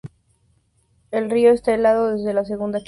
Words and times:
El 1.11 1.29
río 1.29 1.51
está 1.51 1.75
helado 1.75 2.07
desde 2.15 2.33
la 2.33 2.43
segunda 2.43 2.43
quincena 2.43 2.43
de 2.43 2.43
octubre 2.43 2.43
a 2.43 2.47
finales 2.47 2.57
de 2.57 2.67
mayo. 2.67 2.79